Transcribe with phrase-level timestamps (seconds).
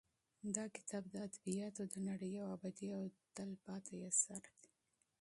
[0.55, 3.03] دا کتاب د ادبیاتو د نړۍ یو ابدي او
[3.35, 4.69] تلپاتې اثر دی.